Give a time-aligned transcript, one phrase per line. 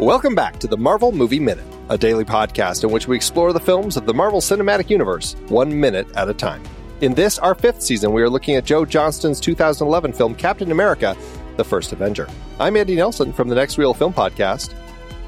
[0.00, 3.60] Welcome back to the Marvel Movie Minute, a daily podcast in which we explore the
[3.60, 6.64] films of the Marvel Cinematic Universe one minute at a time.
[7.00, 11.16] In this, our fifth season, we are looking at Joe Johnston's 2011 film Captain America
[11.56, 12.28] The First Avenger.
[12.58, 14.74] I'm Andy Nelson from the Next Reel Film Podcast.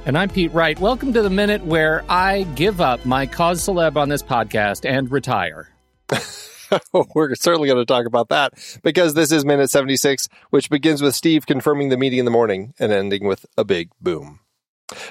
[0.05, 0.79] And I'm Pete Wright.
[0.80, 5.09] Welcome to the minute where I give up my cause celeb on this podcast and
[5.12, 5.69] retire.
[7.14, 11.14] We're certainly going to talk about that because this is minute 76, which begins with
[11.14, 14.40] Steve confirming the meeting in the morning and ending with a big boom.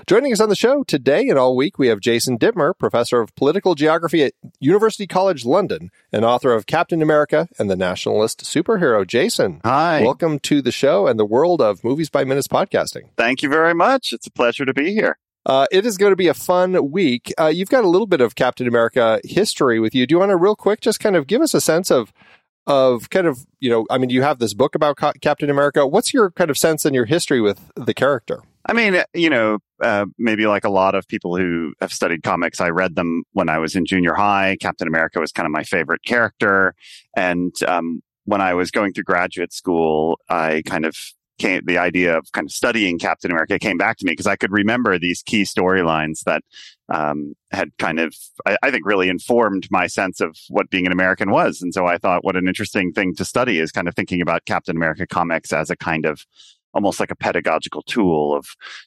[0.07, 3.35] Joining us on the show today and all week, we have Jason Dittmer, professor of
[3.35, 9.05] political geography at University College London and author of Captain America and the Nationalist Superhero.
[9.05, 9.59] Jason.
[9.65, 10.01] Hi.
[10.01, 13.09] Welcome to the show and the world of Movies by Minutes podcasting.
[13.17, 14.13] Thank you very much.
[14.13, 15.17] It's a pleasure to be here.
[15.45, 17.33] Uh, it is going to be a fun week.
[17.37, 20.07] Uh, you've got a little bit of Captain America history with you.
[20.07, 22.13] Do you want to, real quick, just kind of give us a sense of
[22.67, 23.85] of kind of you know?
[23.91, 25.85] I mean, you have this book about Captain America.
[25.85, 28.41] What's your kind of sense and your history with the character?
[28.67, 32.61] I mean, you know, uh, maybe like a lot of people who have studied comics,
[32.61, 34.57] I read them when I was in junior high.
[34.59, 36.75] Captain America was kind of my favorite character.
[37.15, 40.95] And um, when I was going through graduate school, I kind of
[41.37, 44.35] came, the idea of kind of studying Captain America came back to me because I
[44.35, 46.43] could remember these key storylines that
[46.89, 48.15] um, had kind of,
[48.45, 51.61] I, I, think, really informed my sense of what being an American was.
[51.61, 54.45] And so I thought, what an interesting thing to study is kind of thinking about
[54.45, 56.25] Captain America comics as a kind of
[56.75, 58.45] almost like a pedagogical tool of,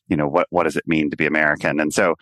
[0.09, 1.81] you know, what, what does it mean to be American?
[1.81, 2.15] And so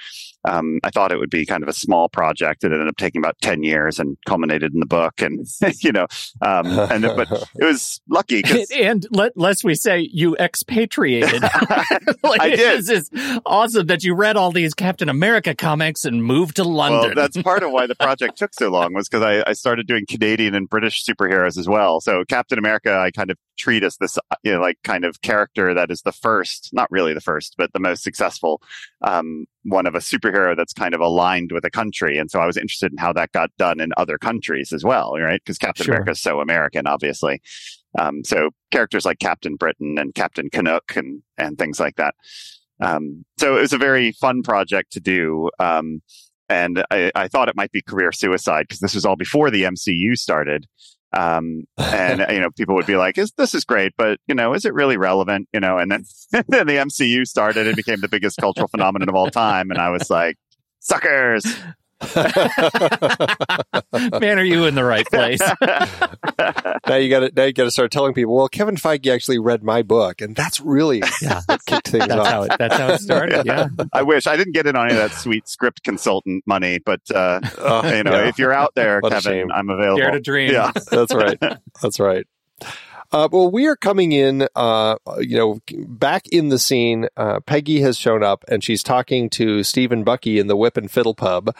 [0.47, 2.65] um, I thought it would be kind of a small project.
[2.65, 5.21] It ended up taking about 10 years and culminated in the book.
[5.21, 5.47] And,
[5.81, 6.07] you know,
[6.41, 8.43] um, and, but it was lucky.
[8.77, 11.43] and let, lest we say you expatriated.
[12.23, 12.79] like, I did.
[12.79, 13.11] This is
[13.45, 17.01] awesome that you read all these Captain America comics and moved to London.
[17.01, 19.87] Well, that's part of why the project took so long was because I, I started
[19.87, 22.01] doing Canadian and British superheroes as well.
[22.01, 25.75] So Captain America, I kind of treat as this, you know, like kind of character
[25.75, 28.61] that is the first, not really the first, but the most successful
[29.03, 32.19] um, one of a superhero that's kind of aligned with a country.
[32.19, 35.13] And so I was interested in how that got done in other countries as well,
[35.19, 35.41] right?
[35.45, 35.95] Because Captain sure.
[35.95, 37.43] America is so American, obviously.
[37.99, 42.15] Um, so characters like Captain Britain and Captain Canuck and, and things like that.
[42.81, 45.51] Um, so it was a very fun project to do.
[45.59, 46.03] Um,
[46.49, 49.63] and I, I, thought it might be career suicide because this was all before the
[49.63, 50.67] MCU started.
[51.13, 54.55] Um, and you know, people would be like, "Is this is great, but you know,
[54.55, 56.05] is it really relevant?" You know, and then
[56.49, 59.91] then the MCU started and became the biggest cultural phenomenon of all time, and I
[59.91, 60.37] was like,
[60.81, 61.45] "Suckers!"
[64.21, 65.41] Man, are you in the right place?
[66.87, 68.37] now you got to now you got to start telling people.
[68.37, 72.27] Well, Kevin Feige actually read my book, and that's really yeah, kicked things that's off.
[72.27, 73.47] How it, that's how it started.
[73.47, 73.69] Yeah.
[73.95, 77.01] I wish I didn't get in on any of that sweet script consultant money, but
[77.11, 78.29] uh, oh, you know, yeah.
[78.29, 79.99] if you're out there, what Kevin, I'm available.
[79.99, 80.53] Dare to dream.
[80.53, 81.39] Yeah, that's right.
[81.83, 82.27] That's right.
[83.13, 87.09] Uh, well, we are coming in, uh, you know, back in the scene.
[87.17, 90.77] Uh, Peggy has shown up and she's talking to Steve and Bucky in the Whip
[90.77, 91.55] and Fiddle pub.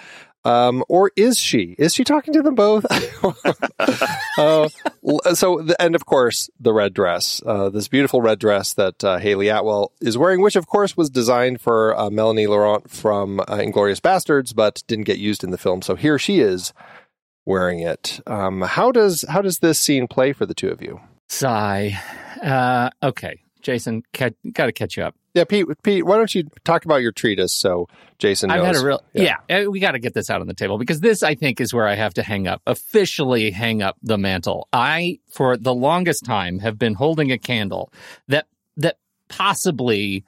[0.47, 1.75] Um, or is she?
[1.77, 2.87] Is she talking to them both?
[4.39, 4.69] uh,
[5.35, 9.49] so, and of course, the red dress, uh, this beautiful red dress that uh, Hayley
[9.49, 14.01] Atwell is wearing, which of course was designed for uh, Melanie Laurent from uh, Inglourious
[14.01, 15.83] Basterds, but didn't get used in the film.
[15.83, 16.73] So here she is
[17.45, 18.21] wearing it.
[18.29, 21.01] Um, how does how does this scene play for the two of you?
[21.29, 21.99] Sigh.
[22.43, 25.15] Uh, okay, Jason, got to catch you up.
[25.37, 25.67] Yeah, Pete.
[25.83, 27.89] Pete, why don't you talk about your treatise so
[28.19, 28.61] Jason knows?
[28.61, 29.37] I've had a real yeah.
[29.51, 31.75] yeah we got to get this out on the table because this, I think, is
[31.75, 34.67] where I have to hang up officially hang up the mantle.
[34.73, 37.93] I, for the longest time, have been holding a candle
[38.29, 38.47] that
[38.79, 38.97] that
[39.29, 40.25] possibly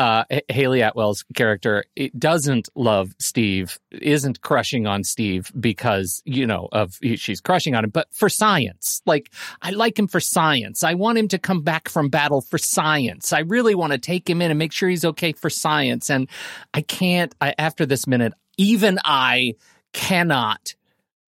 [0.00, 1.84] uh, Hayley Atwell's character
[2.18, 7.90] doesn't love Steve, isn't crushing on Steve because, you know, of she's crushing on him,
[7.90, 9.02] but for science.
[9.04, 9.30] Like,
[9.60, 10.82] I like him for science.
[10.82, 13.34] I want him to come back from battle for science.
[13.34, 16.08] I really want to take him in and make sure he's okay for science.
[16.08, 16.30] And
[16.72, 19.52] I can't, I, after this minute, even I
[19.92, 20.74] cannot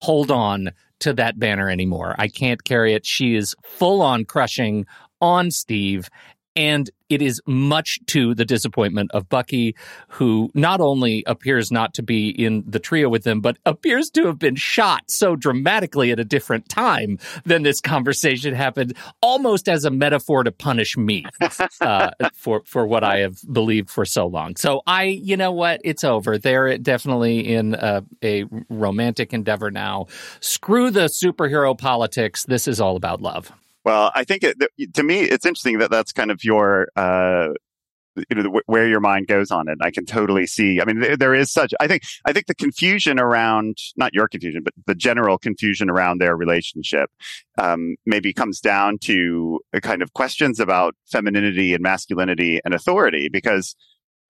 [0.01, 2.15] hold on to that banner anymore.
[2.19, 3.05] I can't carry it.
[3.05, 4.87] She is full on crushing
[5.21, 6.09] on Steve.
[6.57, 9.77] And it is much to the disappointment of Bucky,
[10.09, 14.27] who not only appears not to be in the trio with them, but appears to
[14.27, 19.85] have been shot so dramatically at a different time than this conversation happened, almost as
[19.85, 21.25] a metaphor to punish me
[21.81, 24.57] uh, for for what I have believed for so long.
[24.57, 26.39] So I, you know what, it's over.
[26.39, 30.07] They're definitely in a, a romantic endeavor now.
[30.41, 32.45] Screw the superhero politics.
[32.45, 33.53] This is all about love.
[33.85, 34.57] Well, I think it,
[34.95, 37.49] to me, it's interesting that that's kind of your, uh,
[38.15, 39.79] you know, where your mind goes on it.
[39.81, 40.81] I can totally see.
[40.81, 44.29] I mean, there, there is such, I think, I think the confusion around, not your
[44.29, 47.11] confusion, but the general confusion around their relationship,
[47.59, 53.29] um, maybe comes down to a kind of questions about femininity and masculinity and authority
[53.31, 53.75] because,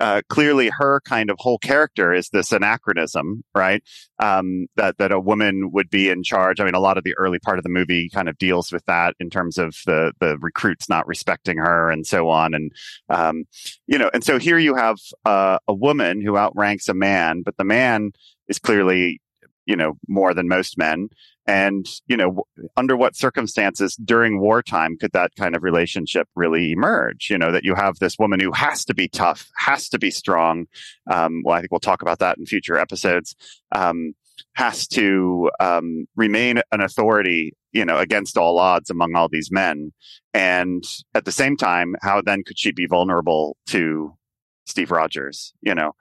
[0.02, 3.84] uh, clearly her kind of whole character is this anachronism, right?
[4.18, 6.58] Um, that that a woman would be in charge.
[6.58, 8.84] I mean, a lot of the early part of the movie kind of deals with
[8.86, 12.72] that in terms of the the recruits not respecting her and so on, and
[13.08, 13.44] um,
[13.86, 17.56] you know, and so here you have uh, a woman who outranks a man, but
[17.56, 18.10] the man
[18.48, 19.20] is clearly
[19.66, 21.10] you know more than most men
[21.46, 22.44] and you know
[22.76, 27.28] under what circumstances during wartime could that kind of relationship really emerge?
[27.30, 30.10] You know that you have this woman who has to be tough has to be
[30.10, 30.66] strong.
[31.10, 33.34] Um, well i think we'll talk about that in future episodes.
[33.74, 34.14] Um,
[34.54, 39.92] has to um, remain an authority you know against all odds among all these men.
[40.34, 40.84] And
[41.14, 44.14] at the same time how then could she be vulnerable to
[44.66, 45.92] steve rogers you know?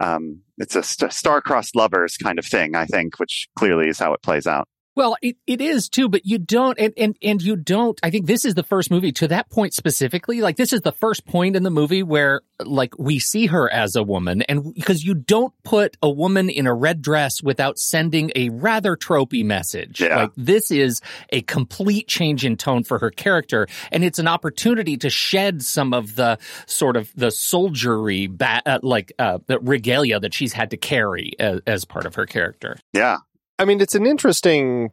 [0.00, 4.14] Um, it's a st- star-crossed lovers kind of thing i think which clearly is how
[4.14, 4.66] it plays out
[5.00, 8.26] well, it, it is too, but you don't, and, and, and you don't, I think
[8.26, 10.42] this is the first movie to that point specifically.
[10.42, 13.96] Like, this is the first point in the movie where, like, we see her as
[13.96, 18.30] a woman, and because you don't put a woman in a red dress without sending
[18.36, 20.02] a rather tropey message.
[20.02, 20.16] Yeah.
[20.16, 21.00] Like, this is
[21.30, 25.94] a complete change in tone for her character, and it's an opportunity to shed some
[25.94, 26.36] of the
[26.66, 31.32] sort of the soldiery, ba- uh, like, uh, the regalia that she's had to carry
[31.38, 32.76] as, as part of her character.
[32.92, 33.20] Yeah.
[33.60, 34.90] I mean, it's an interesting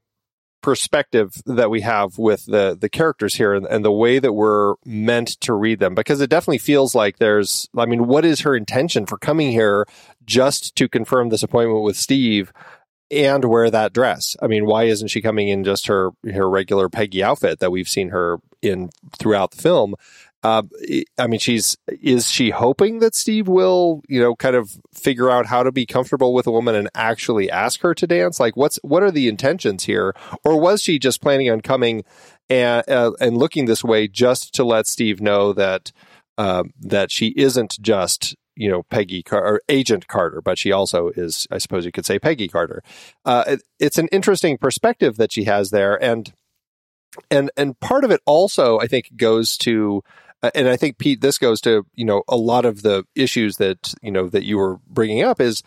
[0.61, 4.73] perspective that we have with the the characters here and, and, the way that we're
[4.83, 8.55] meant to read them because it definitely feels like there's I mean what is her
[8.55, 9.85] intention for coming here
[10.25, 12.51] just to confirm this appointment with Steve
[13.09, 14.35] and wear that dress?
[14.41, 17.87] I mean why isn't she coming in just her her regular Peggy outfit that we've
[17.87, 19.95] seen her in throughout the film
[20.47, 20.61] uh,
[21.17, 25.45] I mean, she's is she hoping that Steve will, you know, kind of figure out
[25.45, 28.39] how to be comfortable with a woman and actually ask her to dance?
[28.39, 30.15] Like, what's what are the intentions here,
[30.45, 32.05] or was she just planning on coming
[32.49, 35.91] and uh, and looking this way just to let Steve know that
[36.38, 41.09] uh, that she isn't just you know Peggy Car- or Agent Carter, but she also
[41.09, 42.81] is, I suppose you could say, Peggy Carter.
[43.25, 46.31] Uh, it, it's an interesting perspective that she has there, and
[47.29, 50.03] and and part of it also, I think, goes to
[50.54, 53.94] and I think Pete, this goes to you know a lot of the issues that
[54.01, 55.63] you know that you were bringing up is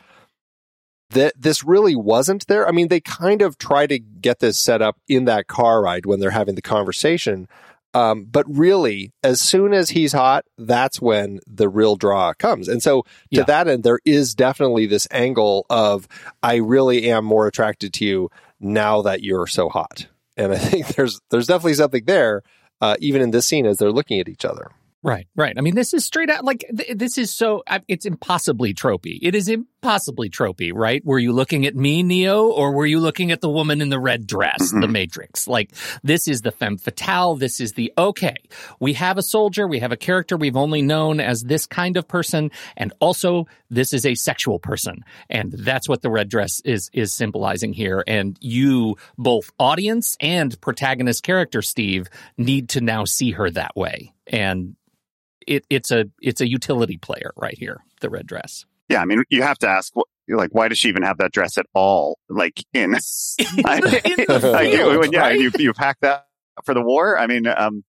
[1.11, 2.69] that this really wasn't there.
[2.69, 6.07] I mean, they kind of try to get this set up in that car ride
[6.07, 7.49] when they're having the conversation.
[7.93, 12.69] Um, but really, as soon as he's hot, that's when the real draw comes.
[12.69, 13.43] And so, to yeah.
[13.43, 16.07] that end, there is definitely this angle of
[16.43, 18.31] I really am more attracted to you
[18.61, 20.07] now that you're so hot.
[20.37, 22.43] And I think there's there's definitely something there
[22.81, 24.71] uh, even in this scene as they're looking at each other.
[25.03, 25.57] Right, right.
[25.57, 29.19] I mean, this is straight out like th- this is so it's impossibly tropey.
[29.23, 29.49] It is
[29.83, 31.03] impossibly tropey, right?
[31.07, 33.99] Were you looking at me, Neo, or were you looking at the woman in the
[33.99, 34.81] red dress, mm-hmm.
[34.81, 35.49] the Matrix?
[35.49, 35.73] Like
[36.03, 37.37] this is the femme fatale.
[37.37, 38.37] This is the okay.
[38.79, 39.67] We have a soldier.
[39.67, 43.95] We have a character we've only known as this kind of person, and also this
[43.95, 48.05] is a sexual person, and that's what the red dress is is symbolizing here.
[48.07, 54.13] And you, both audience and protagonist character, Steve, need to now see her that way
[54.27, 54.77] and
[55.47, 58.67] it, it's a it's a utility player right here, the red dress.
[58.91, 59.93] Yeah, I mean, you have to ask,
[60.29, 62.19] like, why does she even have that dress at all?
[62.29, 65.41] Like in, in, the, in the field, like, yeah, right?
[65.41, 66.27] you you pack that
[66.65, 67.17] for the war.
[67.17, 67.85] I mean, um,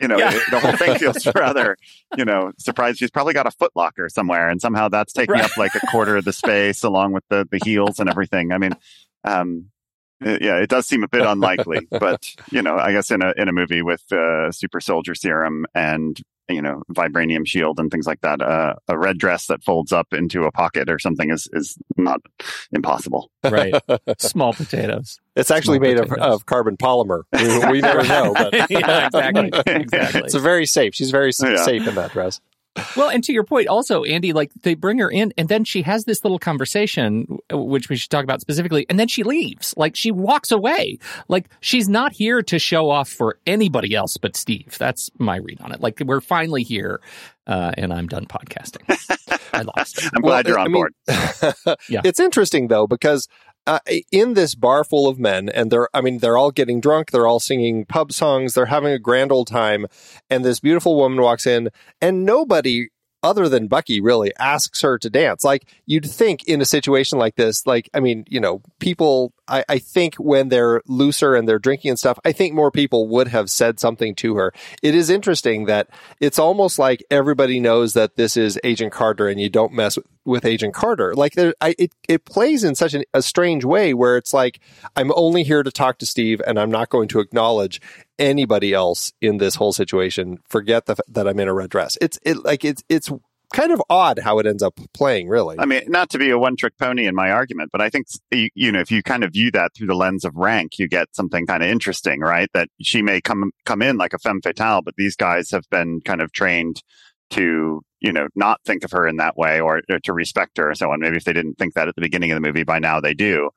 [0.00, 0.32] you know, yeah.
[0.32, 1.76] it, the whole thing feels rather,
[2.16, 2.98] you know, surprised.
[2.98, 5.44] She's probably got a footlocker somewhere, and somehow that's taking right.
[5.44, 8.52] up like a quarter of the space, along with the the heels and everything.
[8.52, 8.72] I mean,
[9.24, 9.66] um,
[10.24, 13.48] yeah, it does seem a bit unlikely, but you know, I guess in a in
[13.48, 16.18] a movie with uh, super soldier serum and
[16.52, 20.12] you know vibranium shield and things like that uh, a red dress that folds up
[20.12, 22.20] into a pocket or something is is not
[22.72, 23.30] impossible.
[23.42, 23.74] Right.
[24.18, 25.20] Small potatoes.
[25.34, 27.22] It's actually small made of, of, carbon polymer.
[27.32, 29.50] We, we never know but yeah, exactly.
[29.66, 30.22] Exactly.
[30.24, 31.64] It's very safe she's very yeah.
[31.64, 32.40] safe in that dress
[32.96, 35.82] well, and to your point, also, Andy, like they bring her in, and then she
[35.82, 39.74] has this little conversation, which we should talk about specifically, and then she leaves.
[39.76, 40.98] Like she walks away.
[41.28, 44.76] Like she's not here to show off for anybody else but Steve.
[44.78, 45.80] That's my read on it.
[45.80, 47.00] Like we're finally here,
[47.46, 48.82] uh, and I'm done podcasting.
[49.52, 49.98] I lost.
[49.98, 50.10] It.
[50.14, 51.78] I'm glad well, you're on I mean, board.
[51.88, 53.28] yeah, it's interesting though because
[53.66, 53.78] uh,
[54.10, 57.26] in this bar full of men, and they're, I mean, they're all getting drunk, they're
[57.26, 59.86] all singing pub songs, they're having a grand old time,
[60.28, 62.88] and this beautiful woman walks in, and nobody
[63.22, 65.44] other than Bucky really asks her to dance.
[65.44, 69.64] Like you'd think in a situation like this, like, I mean, you know, people, I,
[69.68, 73.28] I, think when they're looser and they're drinking and stuff, I think more people would
[73.28, 74.52] have said something to her.
[74.82, 75.88] It is interesting that
[76.20, 80.06] it's almost like everybody knows that this is Agent Carter and you don't mess with,
[80.24, 81.14] with Agent Carter.
[81.14, 84.60] Like there, I, it, it plays in such an, a strange way where it's like,
[84.96, 87.80] I'm only here to talk to Steve and I'm not going to acknowledge
[88.22, 90.38] anybody else in this whole situation.
[90.48, 91.98] Forget the, that I'm in a red dress.
[92.00, 93.10] It's it like it's it's
[93.52, 95.56] kind of odd how it ends up playing, really.
[95.58, 98.06] I mean, not to be a one trick pony in my argument, but I think,
[98.30, 100.88] you, you know, if you kind of view that through the lens of rank, you
[100.88, 102.48] get something kind of interesting, right?
[102.54, 106.00] That she may come, come in like a femme fatale, but these guys have been
[106.00, 106.82] kind of trained
[107.30, 110.68] to, you know, not think of her in that way or, or to respect her
[110.68, 111.00] and so on.
[111.00, 113.14] Maybe if they didn't think that at the beginning of the movie, by now they
[113.14, 113.50] do,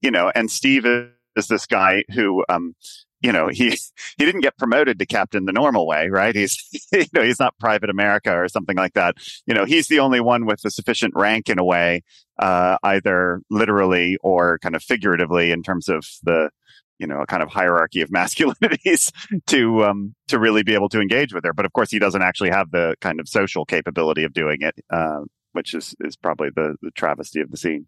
[0.00, 2.74] you know, and Steve is this guy who, um,
[3.20, 3.70] you know, he
[4.16, 6.34] he didn't get promoted to captain the normal way, right?
[6.34, 6.56] He's
[6.92, 9.16] you know, he's not private America or something like that.
[9.46, 12.02] You know, he's the only one with a sufficient rank in a way,
[12.38, 16.50] uh, either literally or kind of figuratively in terms of the
[16.98, 19.10] you know, a kind of hierarchy of masculinities
[19.46, 21.52] to um to really be able to engage with her.
[21.52, 24.74] But of course he doesn't actually have the kind of social capability of doing it,
[24.90, 25.20] uh,
[25.52, 27.86] which is is probably the the travesty of the scene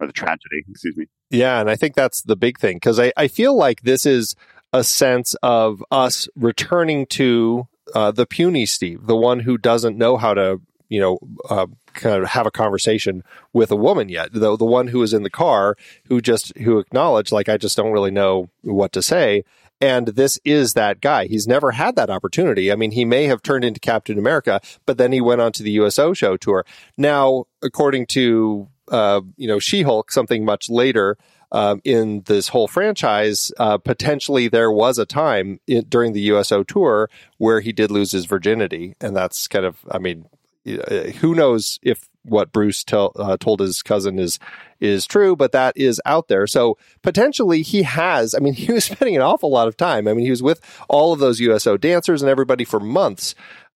[0.00, 1.06] or the tragedy, excuse me.
[1.30, 4.34] Yeah, and I think that's the big thing because I, I feel like this is
[4.72, 10.16] a sense of us returning to uh, the puny Steve, the one who doesn't know
[10.16, 11.18] how to, you know,
[11.50, 14.32] uh, kind of have a conversation with a woman yet.
[14.32, 15.76] The the one who is in the car
[16.06, 19.44] who just who acknowledged like I just don't really know what to say.
[19.80, 21.26] And this is that guy.
[21.26, 22.70] He's never had that opportunity.
[22.70, 25.64] I mean, he may have turned into Captain America, but then he went on to
[25.64, 26.64] the USO show tour.
[26.96, 31.18] Now, according to uh, you know She Hulk, something much later,
[31.52, 36.64] um, in this whole franchise, uh, potentially there was a time in, during the USO
[36.64, 40.26] tour where he did lose his virginity, and that's kind of, I mean,
[40.66, 44.38] uh, who knows if what Bruce tell, uh, told his cousin is
[44.80, 46.46] is true, but that is out there.
[46.46, 48.34] So potentially he has.
[48.34, 50.08] I mean, he was spending an awful lot of time.
[50.08, 53.34] I mean, he was with all of those USO dancers and everybody for months.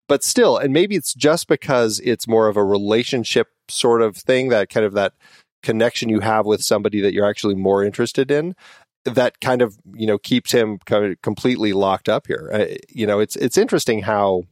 [0.08, 4.50] But still, and maybe it's just because it's more of a relationship sort of thing
[4.50, 5.14] that kind of that
[5.66, 8.54] connection you have with somebody that you're actually more interested in
[9.04, 12.50] that kind of you know keeps him kind of completely locked up here.
[12.54, 14.44] Uh, you know it's it's interesting how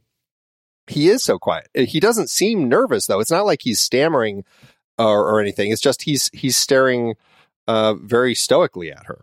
[0.87, 1.69] he is so quiet.
[1.77, 3.21] Uh, he doesn't seem nervous though.
[3.21, 4.43] It's not like he's stammering
[4.97, 5.71] or, or anything.
[5.71, 7.15] It's just he's he's staring
[7.65, 9.21] uh, very stoically at her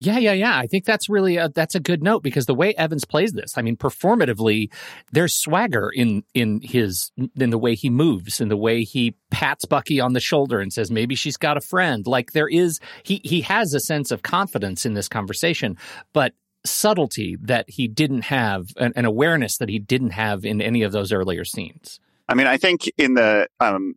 [0.00, 0.56] yeah, yeah, yeah.
[0.56, 3.58] I think that's really a, that's a good note because the way Evans plays this,
[3.58, 4.72] I mean, performatively,
[5.12, 9.64] there's swagger in in his in the way he moves, in the way he pats
[9.64, 12.06] Bucky on the shoulder and says maybe she's got a friend.
[12.06, 15.76] Like there is he he has a sense of confidence in this conversation,
[16.12, 16.32] but
[16.64, 20.92] subtlety that he didn't have, an, an awareness that he didn't have in any of
[20.92, 21.98] those earlier scenes.
[22.28, 23.94] I mean, I think in the um,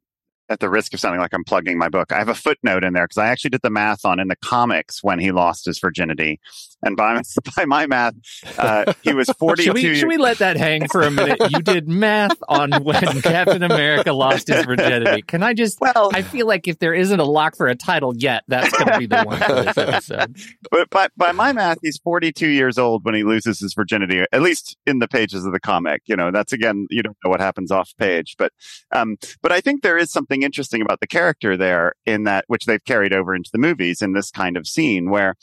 [0.52, 2.94] at the risk of sounding like I'm plugging my book, I have a footnote in
[2.94, 5.80] there because I actually did the math on in the comics when he lost his
[5.80, 6.40] virginity,
[6.84, 7.22] and by
[7.56, 8.16] by my math,
[8.58, 9.64] uh, he was 42.
[9.64, 11.40] should, we, should we let that hang for a minute?
[11.50, 15.22] You did math on when Captain America lost his virginity.
[15.22, 15.80] Can I just?
[15.80, 18.92] Well, I feel like if there isn't a lock for a title yet, that's going
[18.92, 20.38] to be the one for this episode.
[20.70, 24.26] But by by my math, he's 42 years old when he loses his virginity.
[24.32, 27.30] At least in the pages of the comic, you know, that's again, you don't know
[27.30, 28.52] what happens off page, but
[28.92, 32.46] um, but I think there is something something interesting about the character there in that,
[32.48, 35.36] which they've carried over into the movies in this kind of scene where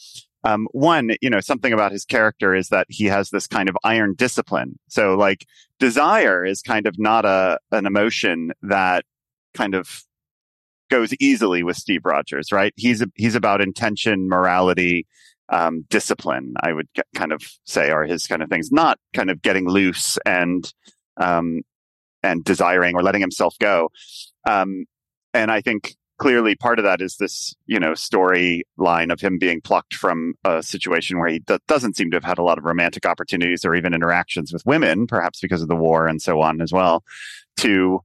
[0.45, 3.77] um, one, you know, something about his character is that he has this kind of
[3.85, 4.79] iron discipline.
[4.89, 5.47] So like
[5.79, 9.05] desire is kind of not a, an emotion that
[9.55, 10.05] kind of
[10.91, 12.73] goes easily with Steve Rogers, right?
[12.77, 15.07] He's, he's about intention, morality,
[15.51, 19.41] um, discipline, I would kind of say are his kind of things, not kind of
[19.43, 20.71] getting loose and,
[21.17, 21.63] um,
[22.23, 23.91] and desiring or letting himself go.
[24.49, 24.87] Um,
[25.35, 29.61] and I think clearly part of that is this, you know, storyline of him being
[29.61, 32.65] plucked from a situation where he d- doesn't seem to have had a lot of
[32.65, 36.61] romantic opportunities or even interactions with women, perhaps because of the war and so on
[36.61, 37.05] as well,
[37.59, 38.01] to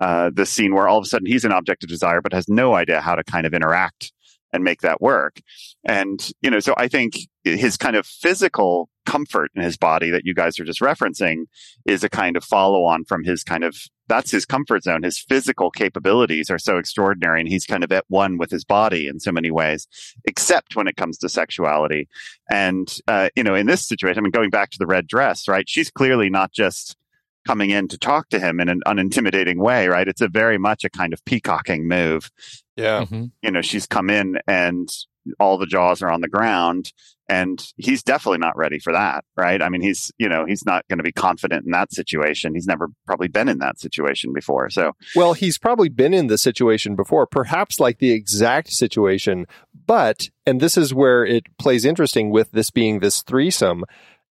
[0.00, 2.48] uh, the scene where all of a sudden he's an object of desire, but has
[2.48, 4.12] no idea how to kind of interact
[4.52, 5.40] and make that work.
[5.84, 10.24] And, you know, so I think his kind of physical comfort in his body that
[10.24, 11.44] you guys are just referencing
[11.84, 13.76] is a kind of follow on from his kind of
[14.08, 15.02] that's his comfort zone.
[15.02, 19.08] His physical capabilities are so extraordinary and he's kind of at one with his body
[19.08, 19.86] in so many ways,
[20.24, 22.08] except when it comes to sexuality.
[22.50, 25.48] And, uh, you know, in this situation, I mean, going back to the red dress,
[25.48, 25.68] right?
[25.68, 26.96] She's clearly not just
[27.46, 30.08] coming in to talk to him in an unintimidating way, right?
[30.08, 32.30] It's a very much a kind of peacocking move.
[32.76, 33.02] Yeah.
[33.02, 33.26] Mm-hmm.
[33.42, 34.88] You know, she's come in and
[35.40, 36.92] all the jaws are on the ground
[37.28, 39.62] and he's definitely not ready for that right?
[39.62, 42.54] I mean he's you know he's not going to be confident in that situation.
[42.54, 44.92] He's never probably been in that situation before so.
[45.14, 49.46] Well he's probably been in the situation before perhaps like the exact situation
[49.86, 53.84] but and this is where it plays interesting with this being this threesome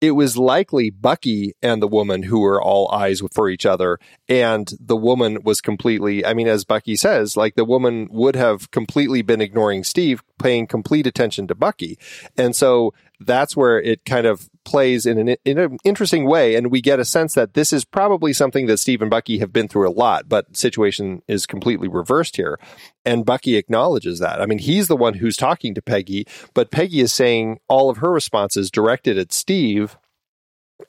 [0.03, 4.01] it was likely Bucky and the woman who were all eyes for each other.
[4.29, 8.73] And the woman was completely, I mean, as Bucky says, like the woman would have
[8.73, 12.01] completely been ignoring Steve, paying complete attention to Bucky.
[12.37, 12.93] And so
[13.27, 16.55] that's where it kind of plays in an, in an interesting way.
[16.55, 19.53] And we get a sense that this is probably something that Steve and Bucky have
[19.53, 22.59] been through a lot, but situation is completely reversed here.
[23.05, 24.41] And Bucky acknowledges that.
[24.41, 27.99] I mean, he's the one who's talking to Peggy, but Peggy is saying all of
[27.99, 29.97] her responses directed at Steve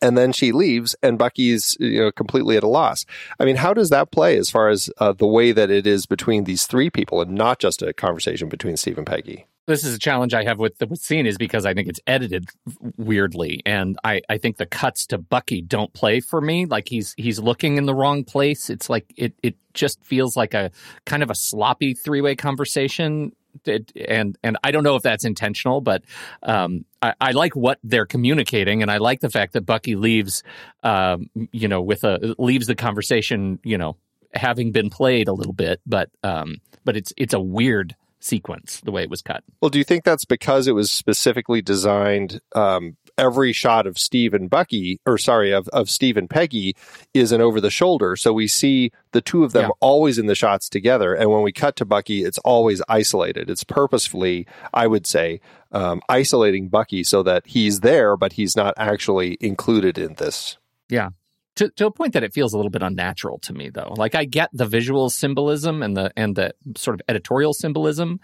[0.01, 3.05] and then she leaves and bucky's you know completely at a loss
[3.39, 6.05] i mean how does that play as far as uh, the way that it is
[6.05, 9.96] between these three people and not just a conversation between steve and peggy this is
[9.96, 12.50] a challenge I have with the with scene is because I think it's edited
[12.98, 16.65] weirdly, and I, I think the cuts to Bucky don't play for me.
[16.65, 18.70] Like he's he's looking in the wrong place.
[18.70, 20.72] It's like it it just feels like a
[21.05, 23.32] kind of a sloppy three way conversation
[23.65, 26.03] and and I don't know if that's intentional, but
[26.41, 30.43] um, I, I, like what they're communicating, and I like the fact that Bucky leaves,
[30.84, 33.98] um, you know, with a leaves the conversation, you know,
[34.34, 38.91] having been played a little bit, but um, but it's it's a weird sequence the
[38.91, 39.43] way it was cut.
[39.61, 44.33] Well, do you think that's because it was specifically designed um, every shot of Steve
[44.33, 46.75] and Bucky, or sorry, of, of Steve and Peggy
[47.13, 48.15] is an over the shoulder.
[48.15, 49.69] So we see the two of them yeah.
[49.79, 51.13] always in the shots together.
[51.13, 53.49] And when we cut to Bucky, it's always isolated.
[53.49, 58.73] It's purposefully, I would say, um, isolating Bucky so that he's there, but he's not
[58.77, 60.57] actually included in this.
[60.89, 61.09] Yeah.
[61.57, 64.15] To, to a point that it feels a little bit unnatural to me though like
[64.15, 68.19] i get the visual symbolism and the and the sort of editorial symbolism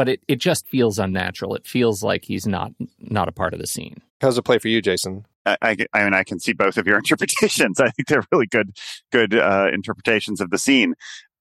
[0.00, 1.54] but it, it just feels unnatural.
[1.54, 4.00] It feels like he's not not a part of the scene.
[4.22, 5.26] How's it play for you, Jason?
[5.44, 7.78] I, I, I mean, I can see both of your interpretations.
[7.78, 8.74] I think they're really good,
[9.12, 10.94] good uh, interpretations of the scene.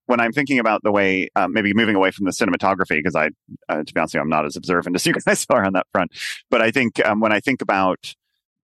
[0.07, 3.29] When I'm thinking about the way, um, maybe moving away from the cinematography, because I,
[3.69, 5.87] uh, to be honest, you, I'm not as observant as you guys are on that
[5.93, 6.11] front.
[6.49, 8.13] But I think um, when I think about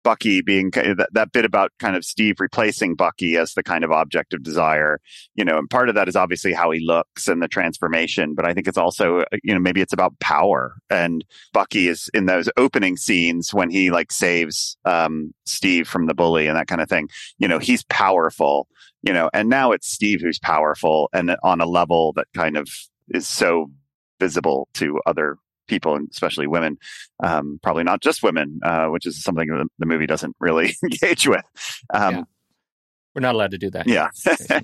[0.05, 3.91] Bucky being that, that bit about kind of Steve replacing Bucky as the kind of
[3.91, 5.01] object of desire,
[5.35, 8.47] you know, and part of that is obviously how he looks and the transformation, but
[8.47, 10.77] I think it's also, uh, you know, maybe it's about power.
[10.91, 16.15] And Bucky is in those opening scenes when he like saves um, Steve from the
[16.15, 17.09] bully and that kind of thing.
[17.39, 18.69] You know, he's powerful,
[19.03, 22.69] you know, and now it's Steve who's powerful and on a level that kind of
[23.09, 23.71] is so
[24.21, 26.79] visible to other people, and especially women,
[27.23, 31.27] um, probably not just women, uh, which is something the, the, movie doesn't really engage
[31.27, 31.45] with.
[31.93, 32.23] Um, yeah.
[33.15, 33.87] We're not allowed to do that.
[33.87, 34.09] Yeah,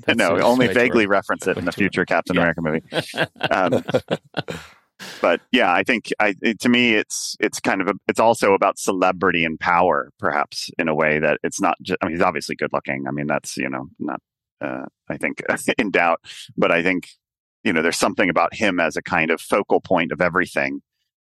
[0.14, 2.40] no, only vaguely reference it in the future Captain yeah.
[2.42, 2.82] America movie.
[3.50, 3.84] Um,
[5.20, 8.52] but yeah, I think I, it, to me, it's it's kind of a, it's also
[8.52, 11.76] about celebrity and power, perhaps in a way that it's not.
[11.82, 13.06] just I mean, he's obviously good looking.
[13.08, 14.20] I mean, that's you know not
[14.60, 15.42] uh, I think
[15.78, 16.20] in doubt,
[16.56, 17.08] but I think
[17.64, 20.82] you know there's something about him as a kind of focal point of everything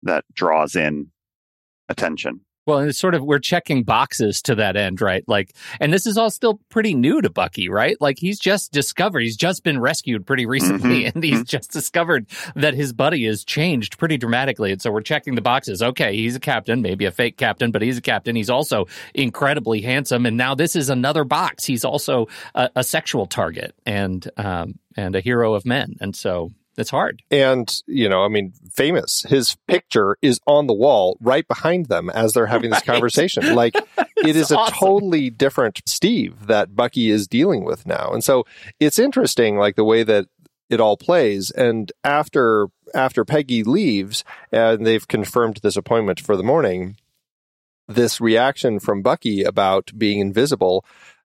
[0.02, 1.10] that draws in
[1.88, 2.40] attention.
[2.66, 5.24] Well, and it's sort of we're checking boxes to that end, right?
[5.26, 7.96] Like, and this is all still pretty new to Bucky, right?
[8.00, 11.10] Like he's just discovered, he's just been rescued pretty recently, mm-hmm.
[11.16, 11.44] and he's mm-hmm.
[11.44, 14.72] just discovered that his buddy has changed pretty dramatically.
[14.72, 15.82] And so we're checking the boxes.
[15.82, 18.36] Okay, he's a captain, maybe a fake captain, but he's a captain.
[18.36, 21.64] He's also incredibly handsome, and now this is another box.
[21.64, 26.52] He's also a, a sexual target and um, and a hero of men, and so
[26.76, 27.22] it's hard.
[27.30, 29.22] And, you know, I mean, famous.
[29.28, 33.54] His picture is on the wall right behind them as they're having this conversation.
[33.54, 33.74] Like
[34.16, 34.74] it is awesome.
[34.74, 38.10] a totally different Steve that Bucky is dealing with now.
[38.12, 38.44] And so
[38.78, 40.26] it's interesting, like the way that
[40.68, 41.50] it all plays.
[41.50, 46.96] And after after Peggy leaves and they've confirmed this appointment for the morning,
[47.88, 50.84] this reaction from Bucky about being invisible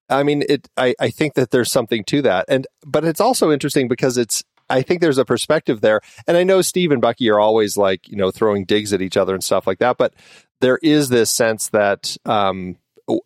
[0.10, 0.70] I mean, it.
[0.78, 4.44] I, I think that there's something to that, and but it's also interesting because it's
[4.70, 6.02] I think there's a perspective there.
[6.28, 9.18] And I know Steve and Bucky are always like, you know, throwing digs at each
[9.18, 9.98] other and stuff like that.
[9.98, 10.14] But
[10.62, 12.78] there is this sense that, um,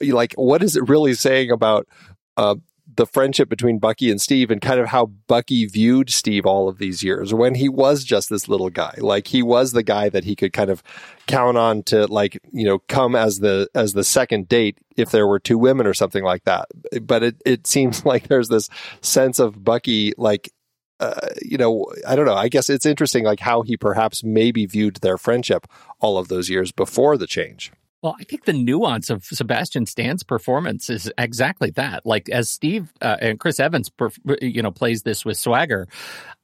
[0.02, 1.88] like, what is it really saying about
[2.36, 2.56] uh,
[2.96, 6.80] the friendship between Bucky and Steve and kind of how Bucky viewed Steve all of
[6.80, 8.96] these years when he was just this little guy.
[8.98, 10.84] Like he was the guy that he could kind of
[11.28, 15.28] count on to like, you know, come as the as the second date if there
[15.28, 16.68] were two women or something like that.
[17.02, 18.70] But it it seems like there's this
[19.02, 20.52] sense of Bucky like
[21.00, 22.36] uh, you know, I don't know.
[22.36, 25.68] I guess it's interesting, like how he perhaps maybe viewed their friendship
[26.00, 27.72] all of those years before the change.
[28.02, 32.06] Well, I think the nuance of Sebastian Stan's performance is exactly that.
[32.06, 33.92] Like as Steve uh, and Chris Evans,
[34.42, 35.86] you know, plays this with swagger,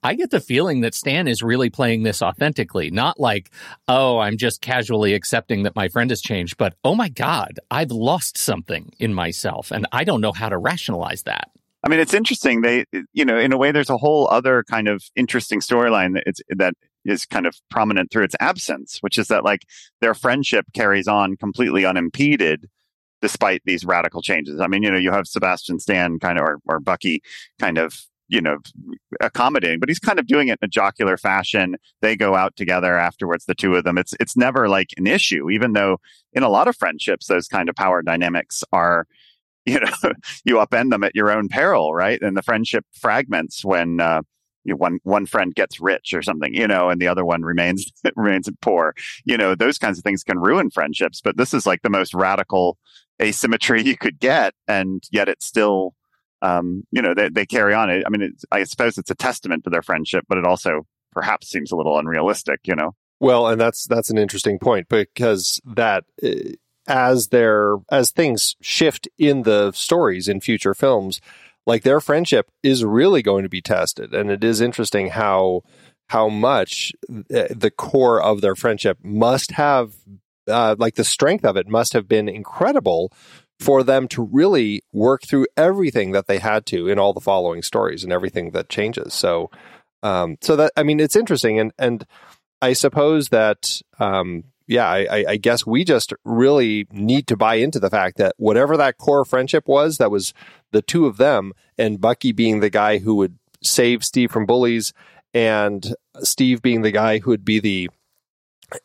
[0.03, 3.51] I get the feeling that Stan is really playing this authentically, not like,
[3.87, 7.91] oh, I'm just casually accepting that my friend has changed, but oh my God, I've
[7.91, 11.51] lost something in myself and I don't know how to rationalize that.
[11.85, 12.61] I mean, it's interesting.
[12.61, 16.23] They, you know, in a way, there's a whole other kind of interesting storyline that
[16.25, 16.73] it's that
[17.05, 19.61] is kind of prominent through its absence, which is that like
[20.01, 22.67] their friendship carries on completely unimpeded
[23.21, 24.59] despite these radical changes.
[24.59, 27.21] I mean, you know, you have Sebastian Stan kind of or, or Bucky
[27.59, 28.57] kind of you know,
[29.21, 31.75] accommodating, but he's kind of doing it in a jocular fashion.
[32.01, 33.97] They go out together afterwards, the two of them.
[33.97, 35.99] It's, it's never like an issue, even though
[36.33, 39.05] in a lot of friendships, those kind of power dynamics are,
[39.75, 40.11] you know,
[40.43, 42.21] you upend them at your own peril, right?
[42.21, 44.21] And the friendship fragments when, uh,
[44.63, 47.41] you know, one one friend gets rich or something, you know, and the other one
[47.41, 48.93] remains remains poor.
[49.23, 51.21] You know, those kinds of things can ruin friendships.
[51.21, 52.77] But this is like the most radical
[53.21, 55.95] asymmetry you could get, and yet it's still
[56.41, 57.89] um, you know, they, they carry on.
[57.89, 61.71] I mean, I suppose it's a testament to their friendship, but it also perhaps seems
[61.71, 62.91] a little unrealistic, you know?
[63.19, 66.53] Well, and that's, that's an interesting point because that, uh,
[66.87, 71.21] as their, as things shift in the stories in future films,
[71.65, 74.13] like their friendship is really going to be tested.
[74.13, 75.61] And it is interesting how,
[76.09, 79.93] how much uh, the core of their friendship must have,
[80.47, 83.11] uh, like the strength of it must have been incredible
[83.59, 87.61] for them to really work through everything that they had to in all the following
[87.61, 89.13] stories and everything that changes.
[89.13, 89.49] So,
[90.03, 92.05] um, so that I mean, it's interesting, and and
[92.61, 97.79] I suppose that um, yeah, I, I guess we just really need to buy into
[97.79, 100.33] the fact that whatever that core friendship was, that was
[100.71, 104.93] the two of them, and Bucky being the guy who would save Steve from bullies,
[105.33, 107.89] and Steve being the guy who would be the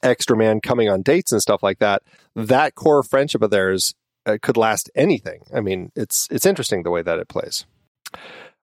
[0.03, 2.03] extra man coming on dates and stuff like that.
[2.35, 3.95] That core friendship of theirs
[4.27, 5.43] uh, could last anything.
[5.55, 7.65] I mean, it's it's interesting the way that it plays.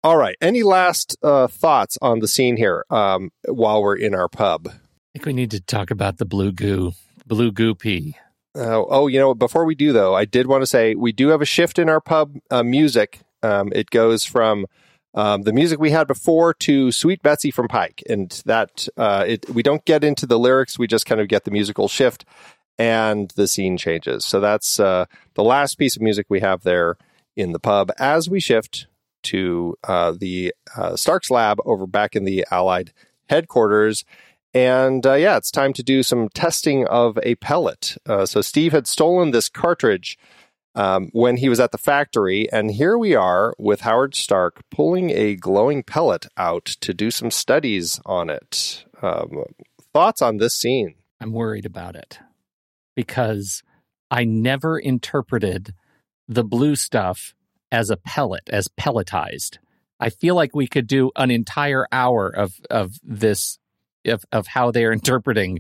[0.04, 0.36] All right.
[0.42, 4.70] Any last uh, thoughts on the scene here um, while we're in our pub?
[5.14, 6.94] I think we need to talk about the blue goo,
[7.28, 8.18] blue goo pee.
[8.56, 11.28] Uh, oh, you know, before we do though, I did want to say we do
[11.28, 13.20] have a shift in our pub uh, music.
[13.44, 14.66] Um, it goes from
[15.14, 19.48] um, the music we had before to "Sweet Betsy" from Pike, and that uh, it
[19.50, 22.26] we don't get into the lyrics; we just kind of get the musical shift,
[22.80, 24.26] and the scene changes.
[24.26, 26.98] So that's uh, the last piece of music we have there
[27.36, 28.88] in the pub as we shift
[29.24, 32.94] to uh, the uh, Stark's lab over back in the Allied
[33.28, 34.06] headquarters.
[34.54, 37.98] And uh, yeah, it's time to do some testing of a pellet.
[38.08, 40.18] Uh, so Steve had stolen this cartridge
[40.76, 45.12] um, when he was at the factory, and here we are with Howard Stark pulling
[45.12, 48.86] a glowing pellet out to do some studies on it.
[49.02, 49.44] Um,
[49.94, 50.96] thoughts on this scene?
[51.20, 52.20] I'm worried about it
[52.96, 53.64] because
[54.10, 55.74] I never interpreted
[56.28, 57.36] the blue stuff
[57.72, 59.58] as a pellet, as pelletized.
[60.00, 63.58] I feel like we could do an entire hour of of this
[64.06, 65.60] of of how they're interpreting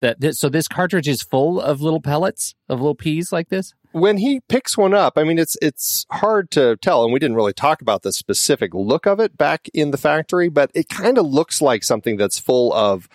[0.00, 0.20] that.
[0.20, 3.74] This, so this cartridge is full of little pellets of little peas like this.
[3.92, 7.36] When he picks one up, I mean it's it's hard to tell, and we didn't
[7.36, 11.18] really talk about the specific look of it back in the factory, but it kind
[11.18, 13.08] of looks like something that's full of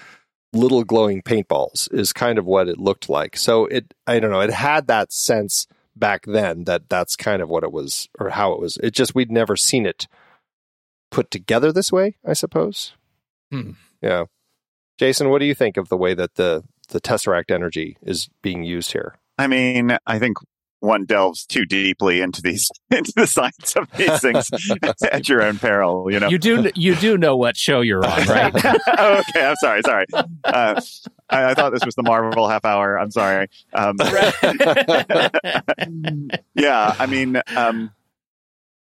[0.54, 3.38] little glowing paintballs is kind of what it looked like.
[3.38, 7.50] So it, I don't know, it had that sense back then that that's kind of
[7.50, 8.78] what it was or how it was.
[8.78, 10.08] It just, we'd never seen it
[11.12, 12.94] put together this way, I suppose.
[13.52, 13.72] Hmm.
[14.02, 14.26] Yeah.
[14.98, 18.64] Jason, what do you think of the way that the, the Tesseract energy is being
[18.64, 19.16] used here?
[19.38, 20.38] I mean, I think
[20.80, 24.50] one delves too deeply into these into the science of these things
[25.12, 26.12] at your own peril.
[26.12, 28.56] You know, you do you do know what show you're on, right?
[28.56, 30.06] okay, I'm sorry, sorry.
[30.44, 30.82] Uh,
[31.30, 32.98] I, I, thought this was the Marvel half hour.
[33.00, 33.48] I'm sorry.
[33.74, 33.98] Um,
[36.56, 37.92] yeah, I mean, um,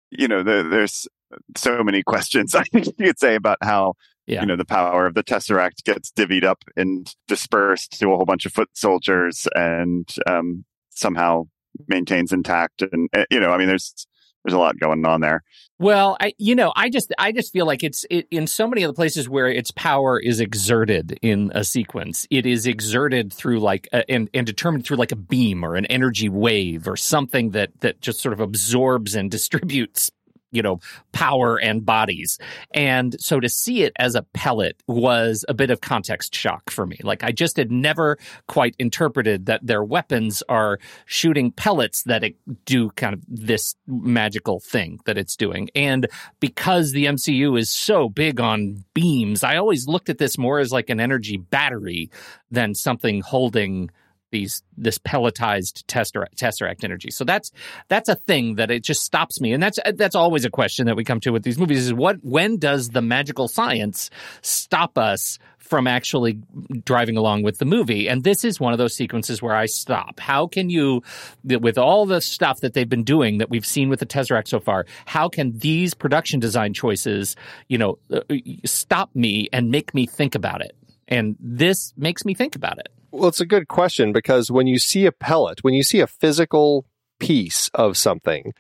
[0.10, 1.08] you know, the, there's
[1.56, 4.42] so many questions I think you could say about how yeah.
[4.42, 8.26] you know the power of the tesseract gets divvied up and dispersed to a whole
[8.26, 11.44] bunch of foot soldiers and um, somehow
[11.88, 12.82] maintains intact.
[12.82, 14.08] And eh, you know, I mean, there's
[14.44, 15.44] there's a lot going on there.
[15.80, 18.84] Well, I you know, I just I just feel like it's it, in so many
[18.84, 23.60] of the places where its power is exerted in a sequence, it is exerted through
[23.60, 27.52] like a, and and determined through like a beam or an energy wave or something
[27.52, 30.12] that that just sort of absorbs and distributes
[30.54, 30.80] you know,
[31.12, 32.38] power and bodies.
[32.74, 36.86] And so to see it as a pellet was a bit of context shock for
[36.86, 36.98] me.
[37.04, 42.24] Like I just had never quite interpreted that their weapons are shooting pellets that
[42.66, 45.70] do kind of this magical thing that it's doing.
[45.76, 46.08] And
[46.40, 50.72] because the MCU is so big on beams, I always looked at this more as
[50.72, 52.12] like an energy battery
[52.52, 53.90] than something holding
[54.34, 57.12] these this pelletized tesseract, tesseract energy.
[57.12, 57.54] So that's
[57.88, 60.98] that's a thing that it just stops me, and that's that's always a question that
[60.98, 64.10] we come to with these movies: is what when does the magical science
[64.42, 66.40] stop us from actually
[66.84, 68.10] driving along with the movie?
[68.10, 70.20] And this is one of those sequences where I stop.
[70.20, 71.04] How can you,
[71.44, 74.60] with all the stuff that they've been doing that we've seen with the tesseract so
[74.60, 77.38] far, how can these production design choices,
[77.70, 78.20] you know, uh,
[78.66, 80.76] stop me and make me think about it?
[81.08, 82.90] And this makes me think about it.
[83.14, 86.08] Well, it's a good question because when you see a pellet, when you see a
[86.08, 86.88] physical
[87.20, 88.54] piece of something,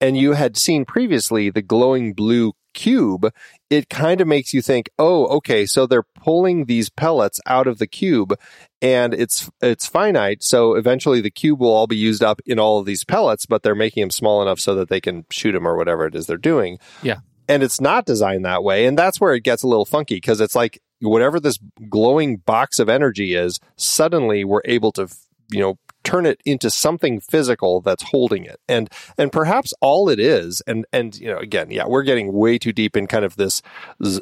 [0.00, 3.30] and you had seen previously the glowing blue cube,
[3.68, 7.76] it kind of makes you think, oh, okay, so they're pulling these pellets out of
[7.78, 8.34] the cube
[8.80, 12.78] and it's it's finite, so eventually the cube will all be used up in all
[12.78, 15.68] of these pellets, but they're making them small enough so that they can shoot them
[15.68, 16.78] or whatever it is they're doing.
[17.02, 17.18] Yeah.
[17.46, 20.40] And it's not designed that way, and that's where it gets a little funky because
[20.40, 21.58] it's like whatever this
[21.88, 25.08] glowing box of energy is, suddenly we're able to
[25.50, 28.60] you know turn it into something physical that's holding it.
[28.68, 32.58] And and perhaps all it is and and you know again yeah we're getting way
[32.58, 33.62] too deep in kind of this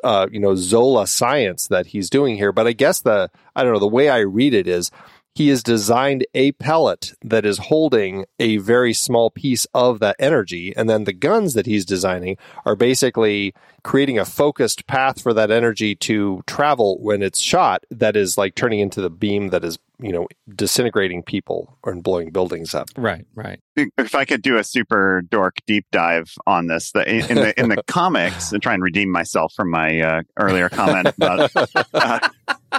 [0.02, 2.52] uh, you know zola science that he's doing here.
[2.52, 4.90] But i guess the i don't know the way i read it is
[5.36, 10.74] he has designed a pellet that is holding a very small piece of that energy.
[10.74, 13.52] And then the guns that he's designing are basically
[13.84, 18.54] creating a focused path for that energy to travel when it's shot that is like
[18.54, 23.24] turning into the beam that is you know disintegrating people or blowing buildings up right
[23.34, 27.58] right if i could do a super dork deep dive on this the, in the
[27.58, 31.50] in the comics and try and redeem myself from my uh, earlier comment about
[31.94, 32.28] uh,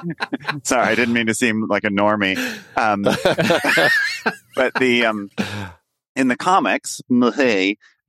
[0.63, 2.37] sorry i didn't mean to seem like a normie
[2.77, 3.01] um,
[4.55, 5.29] but the um,
[6.15, 7.01] in the comics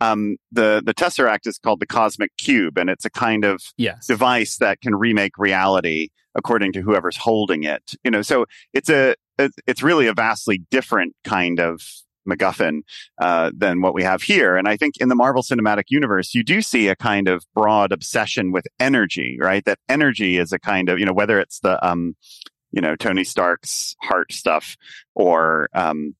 [0.01, 4.07] um, the the tesseract is called the cosmic cube and it's a kind of yes.
[4.07, 7.95] device that can remake reality according to whoever's holding it.
[8.05, 11.83] You know, so it's a it's really a vastly different kind of
[12.29, 12.83] MacGuffin
[13.21, 14.57] uh, than what we have here.
[14.57, 17.93] And I think in the Marvel Cinematic Universe, you do see a kind of broad
[17.93, 19.65] obsession with energy, right?
[19.65, 22.17] That energy is a kind of you know whether it's the um,
[22.71, 24.77] you know Tony Stark's heart stuff
[25.15, 26.15] or um,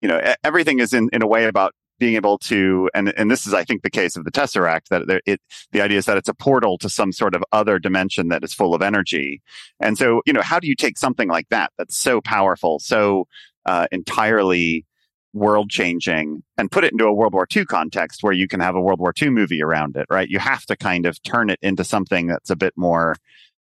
[0.00, 3.46] you know everything is in in a way about being able to, and, and this
[3.46, 6.28] is, I think, the case of the Tesseract, that it, the idea is that it's
[6.28, 9.40] a portal to some sort of other dimension that is full of energy.
[9.78, 13.28] And so, you know, how do you take something like that, that's so powerful, so
[13.66, 14.84] uh, entirely
[15.32, 18.74] world changing and put it into a World War II context where you can have
[18.74, 20.28] a World War II movie around it, right?
[20.28, 23.16] You have to kind of turn it into something that's a bit more,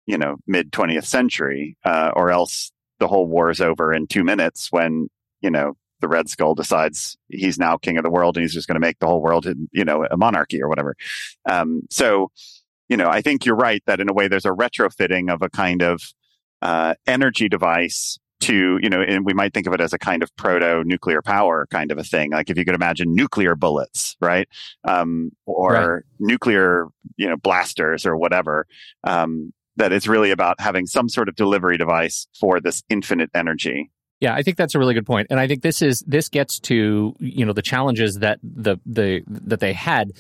[0.07, 4.25] you know, mid 20th century, uh, or else the whole war is over in two
[4.25, 5.09] minutes when,
[5.41, 8.67] you know, the Red Skull decides he's now king of the world and he's just
[8.67, 10.97] going to make the whole world, you know, a monarchy or whatever.
[11.49, 12.31] Um, so,
[12.89, 15.49] you know, I think you're right that in a way there's a retrofitting of a
[15.49, 16.03] kind of
[16.61, 20.23] uh, energy device to, you know, and we might think of it as a kind
[20.23, 22.33] of proto nuclear power kind of a thing.
[22.33, 24.49] Like if you could imagine nuclear bullets, right?
[24.85, 26.03] Um, or right.
[26.19, 28.67] nuclear, you know, blasters or whatever.
[29.05, 33.91] Um, that it's really about having some sort of delivery device for this infinite energy.
[34.21, 36.61] Yeah, I think that's a really good point, and I think this is this gets
[36.61, 40.13] to you know the challenges that the the that they had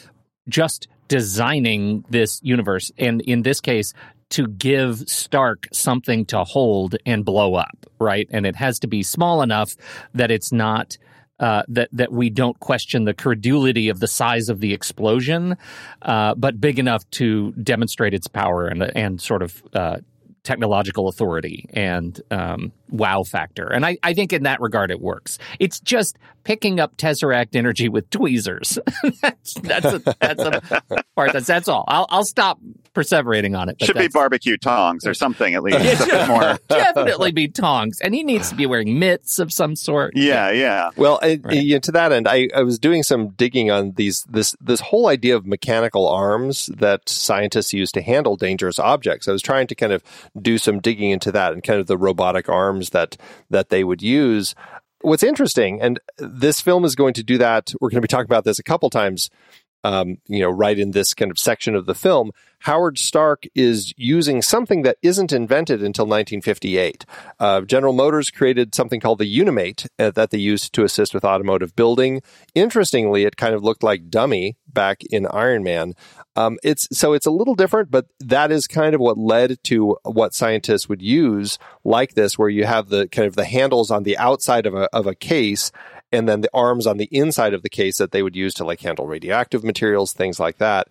[0.48, 3.92] just designing this universe, and in this case,
[4.32, 8.26] to give Stark something to hold and blow up, right?
[8.30, 9.74] And it has to be small enough
[10.14, 10.98] that it's not.
[11.40, 15.56] Uh, that that we don't question the credulity of the size of the explosion,
[16.02, 19.96] uh, but big enough to demonstrate its power and and sort of uh,
[20.44, 23.66] technological authority and um, wow factor.
[23.66, 25.38] And I, I think in that regard it works.
[25.58, 28.78] It's just picking up Tesseract energy with tweezers.
[29.22, 31.32] that's that's a, that's a part.
[31.32, 31.84] That's that's all.
[31.88, 32.58] I'll I'll stop
[32.94, 33.82] perseverating on it.
[33.82, 35.78] Should be barbecue tongs or something at least.
[35.80, 36.58] it should more.
[36.68, 40.12] definitely be tongs, and he needs to be wearing mitts of some sort.
[40.14, 40.90] Yeah, yeah.
[40.96, 41.82] Well, I, right.
[41.82, 45.36] to that end, I, I was doing some digging on these this this whole idea
[45.36, 49.28] of mechanical arms that scientists use to handle dangerous objects.
[49.28, 50.02] I was trying to kind of
[50.40, 53.16] do some digging into that and kind of the robotic arms that
[53.50, 54.54] that they would use
[55.02, 57.72] what's interesting, and this film is going to do that.
[57.80, 59.30] We're going to be talking about this a couple times,
[59.84, 62.32] um, you know, right in this kind of section of the film.
[62.60, 67.04] Howard Stark is using something that isn't invented until 1958.
[67.40, 71.24] Uh, General Motors created something called the Unimate uh, that they used to assist with
[71.24, 72.22] automotive building.
[72.54, 75.94] Interestingly, it kind of looked like Dummy back in Iron Man.
[76.36, 79.96] Um, it's so it's a little different, but that is kind of what led to
[80.04, 84.04] what scientists would use like this, where you have the kind of the handles on
[84.04, 85.72] the outside of a of a case,
[86.12, 88.64] and then the arms on the inside of the case that they would use to
[88.64, 90.88] like handle radioactive materials, things like that.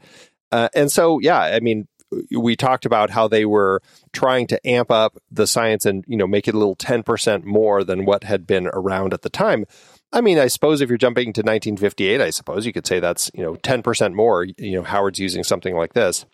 [0.52, 1.88] Uh, and so, yeah, I mean,
[2.32, 3.82] we talked about how they were
[4.14, 7.84] trying to amp up the science and you know make it a little 10% more
[7.84, 9.66] than what had been around at the time
[10.12, 13.32] i mean i suppose if you're jumping to 1958 i suppose you could say that's
[13.34, 16.26] you know 10% more you know howard's using something like this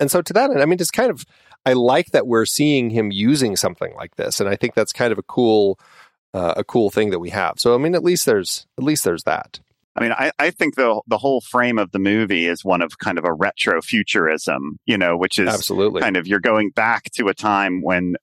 [0.00, 1.24] and so to that end i mean it's kind of
[1.66, 5.12] i like that we're seeing him using something like this and i think that's kind
[5.12, 5.78] of a cool
[6.34, 9.04] uh, a cool thing that we have so i mean at least there's at least
[9.04, 9.60] there's that
[9.94, 12.98] I mean, I, I think the the whole frame of the movie is one of
[12.98, 17.10] kind of a retro futurism, you know, which is absolutely kind of you're going back
[17.16, 18.14] to a time when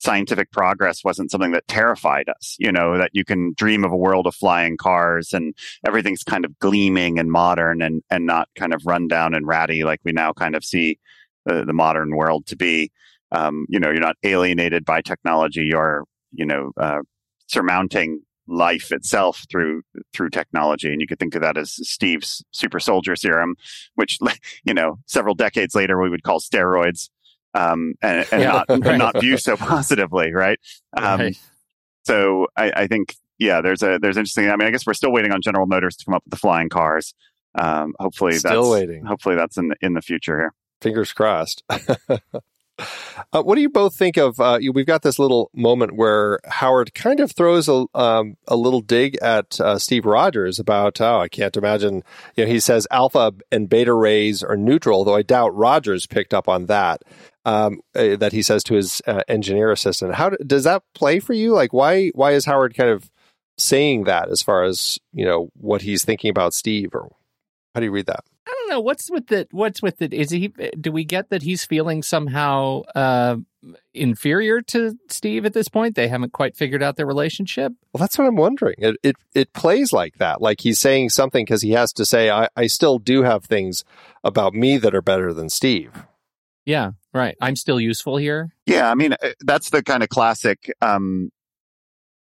[0.00, 3.96] scientific progress wasn't something that terrified us, you know, that you can dream of a
[3.96, 5.54] world of flying cars and
[5.86, 9.84] everything's kind of gleaming and modern and, and not kind of run down and ratty
[9.84, 10.98] like we now kind of see
[11.44, 12.90] the, the modern world to be.
[13.30, 15.64] Um, you know, you're not alienated by technology.
[15.70, 17.00] You're, you know, uh,
[17.50, 19.82] surmounting life itself through
[20.12, 23.54] through technology and you could think of that as steve's super soldier serum
[23.94, 24.18] which
[24.64, 27.10] you know several decades later we would call steroids
[27.54, 28.96] um, and, and yeah, not right.
[28.98, 30.58] not view so positively, right?
[30.96, 31.40] Um, right.
[32.04, 34.50] So I, I, think yeah, there's a there's interesting.
[34.50, 36.38] I mean, I guess we're still waiting on General Motors to come up with the
[36.38, 37.14] flying cars.
[37.58, 39.04] Um, hopefully, still that's, waiting.
[39.04, 40.54] Hopefully, that's in the in the future here.
[40.80, 41.62] Fingers crossed.
[43.32, 44.40] Uh, what do you both think of?
[44.40, 48.80] Uh, we've got this little moment where Howard kind of throws a, um, a little
[48.80, 52.02] dig at uh, Steve Rogers about, oh, I can't imagine.
[52.36, 56.34] You know, he says alpha and beta rays are neutral, though I doubt Rogers picked
[56.34, 57.02] up on that.
[57.46, 60.14] Um, uh, that he says to his uh, engineer assistant.
[60.14, 61.54] How does that play for you?
[61.54, 63.10] Like, why why is Howard kind of
[63.56, 67.08] saying that as far as you know what he's thinking about Steve, or
[67.74, 68.24] how do you read that?
[68.50, 69.48] I don't know what's with it.
[69.52, 70.12] What's with it?
[70.12, 70.48] Is he?
[70.48, 73.36] Do we get that he's feeling somehow uh,
[73.94, 75.94] inferior to Steve at this point?
[75.94, 77.72] They haven't quite figured out their relationship.
[77.92, 78.74] Well, that's what I'm wondering.
[78.78, 82.28] It it, it plays like that, like he's saying something because he has to say,
[82.28, 83.84] I, "I still do have things
[84.24, 85.92] about me that are better than Steve."
[86.66, 87.36] Yeah, right.
[87.40, 88.54] I'm still useful here.
[88.66, 90.72] Yeah, I mean uh, that's the kind of classic.
[90.80, 91.30] Um,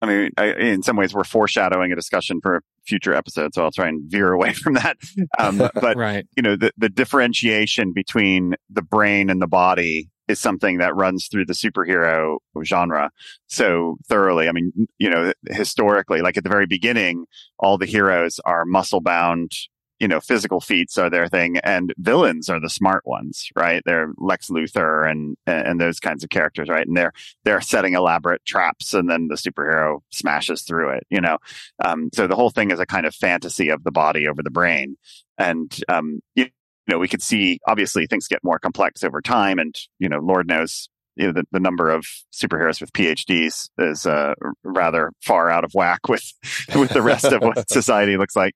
[0.01, 3.71] I mean, I, in some ways, we're foreshadowing a discussion for future episode, so I'll
[3.71, 4.97] try and veer away from that.
[5.37, 6.25] Um, but right.
[6.35, 11.27] you know, the, the differentiation between the brain and the body is something that runs
[11.27, 13.09] through the superhero genre
[13.47, 14.47] so thoroughly.
[14.47, 17.25] I mean, you know, historically, like at the very beginning,
[17.57, 19.51] all the heroes are muscle bound
[19.99, 23.81] you know, physical feats are their thing and villains are the smart ones, right?
[23.85, 26.87] They're Lex Luthor and, and those kinds of characters, right?
[26.87, 27.11] And they're,
[27.43, 31.37] they're setting elaborate traps and then the superhero smashes through it, you know?
[31.83, 34.49] Um, so the whole thing is a kind of fantasy of the body over the
[34.49, 34.95] brain.
[35.37, 36.47] And, um, you
[36.87, 40.47] know, we could see obviously things get more complex over time and, you know, Lord
[40.47, 45.65] knows you know, the, the number of superheroes with PhDs is uh, rather far out
[45.65, 46.31] of whack with
[46.75, 48.53] with the rest of what society looks like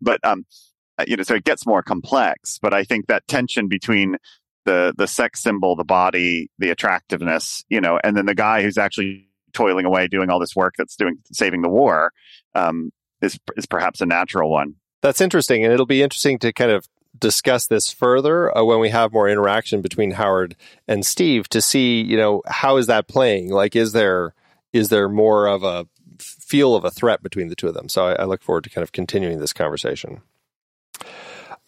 [0.00, 0.44] but um,
[0.98, 2.58] uh, you know, so it gets more complex.
[2.60, 4.16] But I think that tension between
[4.64, 8.78] the the sex symbol, the body, the attractiveness, you know, and then the guy who's
[8.78, 12.12] actually toiling away doing all this work that's doing saving the war
[12.54, 14.74] um, is is perhaps a natural one.
[15.02, 16.86] That's interesting, and it'll be interesting to kind of
[17.18, 20.56] discuss this further uh, when we have more interaction between Howard
[20.88, 23.50] and Steve to see, you know, how is that playing?
[23.50, 24.34] Like, is there
[24.72, 25.86] is there more of a
[26.22, 27.88] feel of a threat between the two of them.
[27.88, 30.22] So I, I look forward to kind of continuing this conversation.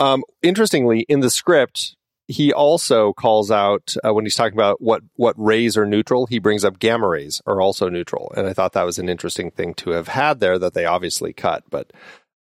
[0.01, 5.03] Um, interestingly, in the script, he also calls out uh, when he's talking about what
[5.17, 6.27] what rays are neutral.
[6.27, 9.51] He brings up gamma rays are also neutral, and I thought that was an interesting
[9.51, 11.65] thing to have had there that they obviously cut.
[11.71, 11.93] But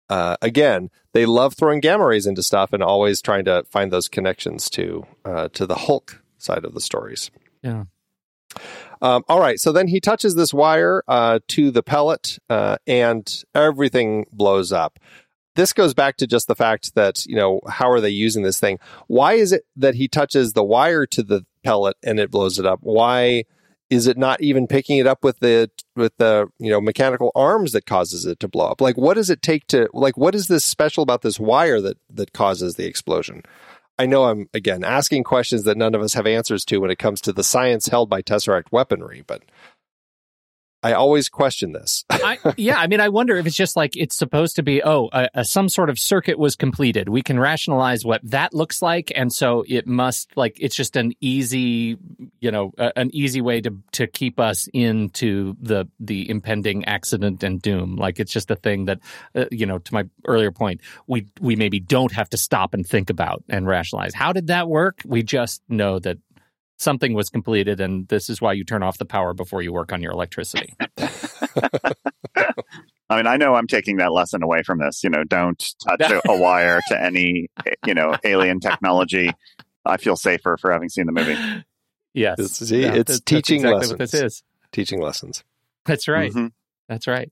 [0.08, 4.08] uh, again, they love throwing gamma rays into stuff and always trying to find those
[4.08, 7.30] connections to uh, to the Hulk side of the stories.
[7.62, 7.84] Yeah.
[9.02, 13.42] Um, all right, so then he touches this wire uh, to the pellet, uh, and
[13.52, 15.00] everything blows up.
[15.56, 18.60] This goes back to just the fact that you know how are they using this
[18.60, 18.78] thing?
[19.08, 22.64] Why is it that he touches the wire to the pellet and it blows it
[22.64, 22.78] up?
[22.80, 23.44] Why
[23.90, 27.72] is it not even picking it up with the with the you know mechanical arms
[27.72, 28.80] that causes it to blow up?
[28.80, 31.98] Like, what does it take to like what is this special about this wire that
[32.08, 33.42] that causes the explosion?
[34.02, 36.98] I know I'm again asking questions that none of us have answers to when it
[36.98, 39.44] comes to the science held by Tesseract weaponry, but
[40.82, 42.04] I always question this.
[42.10, 44.82] I, yeah, I mean, I wonder if it's just like it's supposed to be.
[44.82, 45.10] Oh,
[45.42, 47.08] some sort of circuit was completed.
[47.08, 51.12] We can rationalize what that looks like, and so it must like it's just an
[51.20, 51.96] easy,
[52.40, 57.62] you know, an easy way to to keep us into the the impending accident and
[57.62, 57.96] doom.
[57.96, 58.98] Like it's just a thing that,
[59.34, 62.86] uh, you know, to my earlier point, we we maybe don't have to stop and
[62.86, 64.14] think about and rationalize.
[64.14, 65.00] How did that work?
[65.04, 66.18] We just know that
[66.82, 69.92] something was completed, and this is why you turn off the power before you work
[69.92, 70.74] on your electricity.
[73.08, 75.04] I mean, I know I'm taking that lesson away from this.
[75.04, 77.48] You know, don't touch a, a wire to any,
[77.86, 79.30] you know, alien technology.
[79.84, 81.36] I feel safer for having seen the movie.
[82.14, 83.92] Yes, it's, see, yeah, it's teaching exactly lessons.
[83.92, 85.44] What this is teaching lessons.
[85.84, 86.30] That's right.
[86.30, 86.48] Mm-hmm.
[86.88, 87.30] That's right.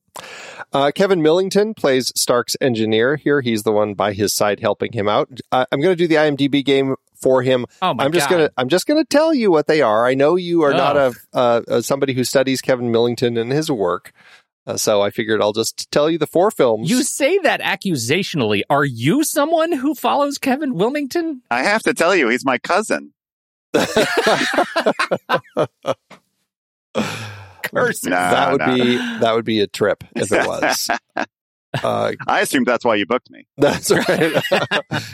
[0.73, 3.41] Uh, Kevin Millington plays Stark's engineer here.
[3.41, 5.29] He's the one by his side helping him out.
[5.53, 7.67] Uh, I'm going to do the IMDb game for him.
[7.83, 8.37] Oh my I'm just God.
[8.37, 10.07] gonna I'm just gonna tell you what they are.
[10.07, 10.77] I know you are oh.
[10.77, 14.13] not a uh, somebody who studies Kevin Millington and his work.
[14.67, 16.91] Uh, so I figured I'll just tell you the four films.
[16.91, 18.63] You say that accusationally.
[18.69, 21.43] Are you someone who follows Kevin Wilmington?
[21.51, 23.13] I have to tell you, he's my cousin.
[27.63, 28.05] Curses.
[28.05, 28.75] No, that would no.
[28.75, 30.91] be that would be a trip if it was.
[31.83, 33.47] Uh, I assumed that's why you booked me.
[33.57, 34.43] that's right.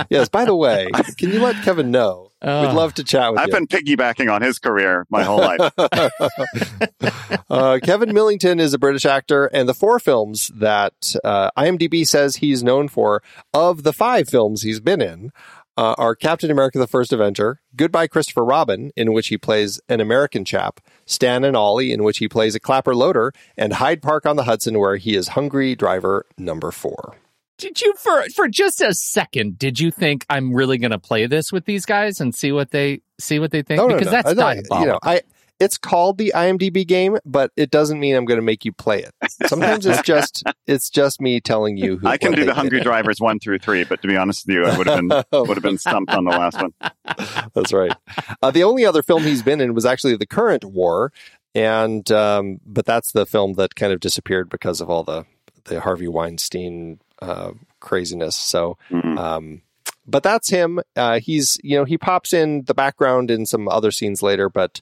[0.11, 0.29] yes.
[0.29, 2.31] By the way, can you let Kevin know?
[2.43, 2.67] Oh.
[2.67, 3.55] We'd love to chat with I've you.
[3.55, 5.73] been piggybacking on his career my whole life.
[7.51, 12.37] uh, Kevin Millington is a British actor, and the four films that uh, IMDb says
[12.37, 13.23] he's known for,
[13.55, 15.31] of the five films he's been in,
[15.77, 20.01] uh, are Captain America: The First Avenger, Goodbye Christopher Robin, in which he plays an
[20.01, 24.27] American chap, Stan and Ollie, in which he plays a clapper loader, and Hyde Park
[24.27, 27.17] on the Hudson, where he is hungry driver number four.
[27.59, 29.59] Did you for for just a second?
[29.59, 32.71] Did you think I'm really going to play this with these guys and see what
[32.71, 33.79] they see what they think?
[33.79, 34.11] No, no, because no.
[34.13, 34.81] that's I- diabolical.
[34.81, 35.23] You know, I
[35.59, 39.03] it's called the IMDb game, but it doesn't mean I'm going to make you play
[39.03, 39.15] it.
[39.47, 41.97] Sometimes it's just it's just me telling you.
[41.99, 42.81] Who, I can do the Hungry.
[42.81, 45.09] Drivers one through three, but to be honest with you, I would have been
[45.49, 46.75] would have been stumped on the last one.
[47.55, 47.95] That's right.
[48.43, 51.13] Uh, the only other film he's been in was actually the current war,
[51.55, 55.25] and um, but that's the film that kind of disappeared because of all the
[55.65, 58.37] the Harvey Weinstein uh, craziness.
[58.37, 59.19] So, Mhm.
[59.19, 59.63] um,
[60.07, 60.81] but that's him.
[60.95, 64.81] Uh, he's you know he pops in the background in some other scenes later, but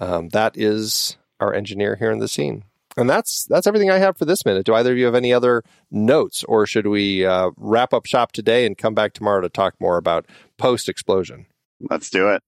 [0.00, 2.64] um, that is our engineer here in the scene.
[2.96, 4.66] And that's that's everything I have for this minute.
[4.66, 8.30] Do either of you have any other notes, or should we uh, wrap up shop
[8.30, 10.26] today and come back tomorrow to talk more about
[10.58, 11.46] post explosion?
[11.80, 12.42] Let's do it.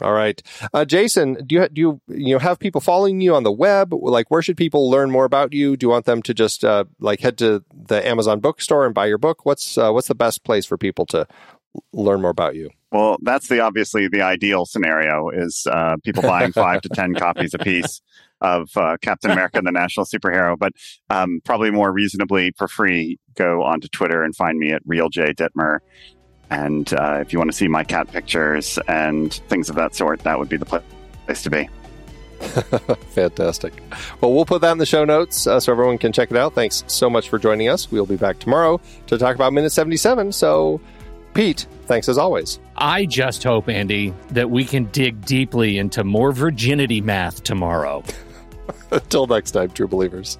[0.00, 0.42] All right,
[0.72, 1.34] uh, Jason.
[1.46, 3.92] Do you do you you know have people following you on the web?
[3.92, 5.76] Like, where should people learn more about you?
[5.76, 9.06] Do you want them to just uh, like head to the Amazon bookstore and buy
[9.06, 9.44] your book?
[9.44, 11.26] What's uh, what's the best place for people to
[11.92, 12.70] learn more about you?
[12.92, 17.54] Well, that's the obviously the ideal scenario is uh, people buying five to ten copies
[17.54, 18.00] a piece
[18.40, 20.58] of uh, Captain America: The Nationalist Superhero.
[20.58, 20.72] But
[21.08, 25.32] um, probably more reasonably for free, go onto Twitter and find me at Real J
[25.32, 25.78] Dittmer.
[26.50, 30.20] And uh, if you want to see my cat pictures and things of that sort,
[30.20, 30.82] that would be the
[31.26, 31.68] place to be.
[32.40, 33.74] Fantastic.
[34.20, 36.54] Well, we'll put that in the show notes uh, so everyone can check it out.
[36.54, 37.92] Thanks so much for joining us.
[37.92, 40.32] We'll be back tomorrow to talk about minute 77.
[40.32, 40.80] So,
[41.34, 42.58] Pete, thanks as always.
[42.76, 48.02] I just hope, Andy, that we can dig deeply into more virginity math tomorrow.
[48.90, 50.38] Until next time, true believers.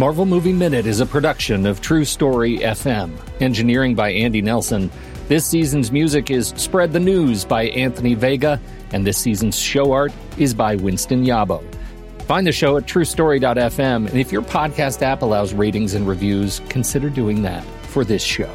[0.00, 3.12] Marvel Movie Minute is a production of True Story FM.
[3.42, 4.90] Engineering by Andy Nelson.
[5.30, 8.60] This season's music is Spread the News by Anthony Vega,
[8.92, 11.62] and this season's show art is by Winston Yabo.
[12.22, 17.08] Find the show at truestory.fm, and if your podcast app allows ratings and reviews, consider
[17.08, 18.50] doing that for this show.